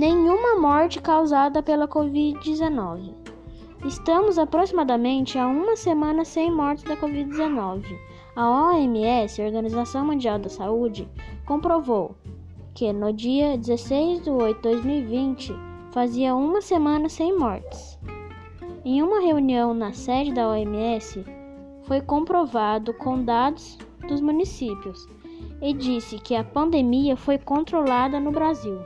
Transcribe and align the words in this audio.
nenhuma 0.00 0.56
morte 0.58 0.98
causada 0.98 1.62
pela 1.62 1.86
Covid-19. 1.86 3.12
Estamos 3.84 4.38
aproximadamente 4.38 5.38
a 5.38 5.46
uma 5.46 5.76
semana 5.76 6.24
sem 6.24 6.50
mortes 6.50 6.84
da 6.84 6.96
Covid-19. 6.96 7.84
A 8.34 8.72
OMS, 8.72 9.42
Organização 9.42 10.06
Mundial 10.06 10.38
da 10.38 10.48
Saúde, 10.48 11.06
comprovou 11.44 12.16
que 12.72 12.90
no 12.94 13.12
dia 13.12 13.58
16 13.58 14.22
de 14.22 14.30
8 14.30 14.56
de 14.56 14.62
2020 14.62 15.54
fazia 15.92 16.34
uma 16.34 16.62
semana 16.62 17.10
sem 17.10 17.38
mortes. 17.38 17.98
Em 18.82 19.02
uma 19.02 19.20
reunião 19.20 19.74
na 19.74 19.92
sede 19.92 20.32
da 20.32 20.48
OMS, 20.48 21.22
foi 21.82 22.00
comprovado 22.00 22.94
com 22.94 23.22
dados 23.22 23.76
dos 24.08 24.22
municípios 24.22 25.06
e 25.60 25.74
disse 25.74 26.18
que 26.18 26.34
a 26.34 26.42
pandemia 26.42 27.18
foi 27.18 27.36
controlada 27.36 28.18
no 28.18 28.32
Brasil. 28.32 28.78